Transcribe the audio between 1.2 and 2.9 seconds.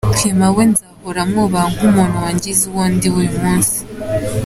mwubaha nk’umuntu wangize uwo